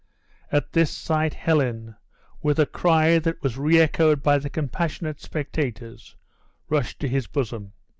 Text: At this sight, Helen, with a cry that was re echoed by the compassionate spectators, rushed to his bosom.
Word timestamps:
At 0.51 0.71
this 0.71 0.89
sight, 0.89 1.35
Helen, 1.35 1.95
with 2.41 2.57
a 2.57 2.65
cry 2.65 3.19
that 3.19 3.43
was 3.43 3.55
re 3.59 3.77
echoed 3.79 4.23
by 4.23 4.39
the 4.39 4.49
compassionate 4.49 5.21
spectators, 5.21 6.15
rushed 6.69 6.99
to 7.01 7.07
his 7.07 7.27
bosom. 7.27 7.73